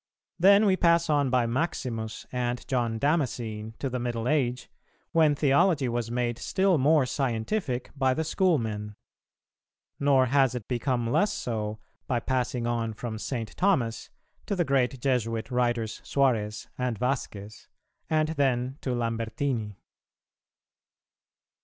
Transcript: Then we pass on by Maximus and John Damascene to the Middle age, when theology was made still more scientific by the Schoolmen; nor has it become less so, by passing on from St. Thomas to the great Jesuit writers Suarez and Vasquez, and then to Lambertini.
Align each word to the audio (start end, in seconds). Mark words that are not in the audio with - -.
Then 0.39 0.65
we 0.65 0.75
pass 0.75 1.11
on 1.11 1.29
by 1.29 1.45
Maximus 1.45 2.25
and 2.31 2.67
John 2.67 2.97
Damascene 2.97 3.75
to 3.77 3.87
the 3.87 3.99
Middle 3.99 4.27
age, 4.27 4.67
when 5.11 5.35
theology 5.35 5.87
was 5.87 6.09
made 6.09 6.39
still 6.39 6.79
more 6.79 7.05
scientific 7.05 7.91
by 7.95 8.15
the 8.15 8.23
Schoolmen; 8.23 8.95
nor 9.99 10.25
has 10.25 10.55
it 10.55 10.67
become 10.67 11.11
less 11.11 11.31
so, 11.31 11.77
by 12.07 12.19
passing 12.19 12.65
on 12.65 12.93
from 12.93 13.19
St. 13.19 13.55
Thomas 13.55 14.09
to 14.47 14.55
the 14.55 14.65
great 14.65 14.99
Jesuit 14.99 15.51
writers 15.51 16.01
Suarez 16.03 16.67
and 16.79 16.97
Vasquez, 16.97 17.67
and 18.09 18.29
then 18.29 18.79
to 18.81 18.95
Lambertini. 18.95 19.75